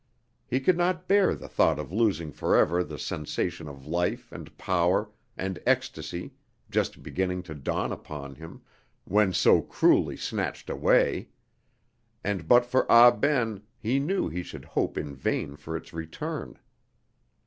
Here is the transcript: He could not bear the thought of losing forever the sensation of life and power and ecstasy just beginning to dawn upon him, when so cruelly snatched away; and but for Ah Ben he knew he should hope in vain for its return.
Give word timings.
He 0.47 0.59
could 0.59 0.79
not 0.79 1.07
bear 1.07 1.35
the 1.35 1.47
thought 1.47 1.77
of 1.77 1.91
losing 1.93 2.31
forever 2.31 2.83
the 2.83 2.97
sensation 2.97 3.67
of 3.69 3.85
life 3.85 4.31
and 4.31 4.57
power 4.57 5.11
and 5.37 5.59
ecstasy 5.63 6.33
just 6.71 7.03
beginning 7.03 7.43
to 7.43 7.53
dawn 7.53 7.91
upon 7.91 8.33
him, 8.33 8.63
when 9.05 9.31
so 9.31 9.61
cruelly 9.61 10.17
snatched 10.17 10.71
away; 10.71 11.29
and 12.23 12.47
but 12.47 12.65
for 12.65 12.91
Ah 12.91 13.11
Ben 13.11 13.61
he 13.77 13.99
knew 13.99 14.27
he 14.27 14.41
should 14.41 14.65
hope 14.65 14.97
in 14.97 15.13
vain 15.13 15.55
for 15.55 15.77
its 15.77 15.93
return. 15.93 16.57